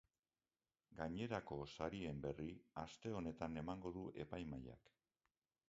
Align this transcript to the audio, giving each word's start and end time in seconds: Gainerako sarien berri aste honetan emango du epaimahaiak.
Gainerako 1.01 1.57
sarien 1.73 2.23
berri 2.25 2.49
aste 2.85 3.13
honetan 3.21 3.63
emango 3.65 3.95
du 3.99 4.09
epaimahaiak. 4.25 4.93